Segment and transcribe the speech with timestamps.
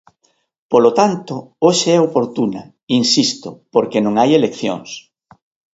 [0.71, 2.61] Polo tanto, hoxe é oportuna,
[2.99, 4.89] insisto, porque non hai eleccións.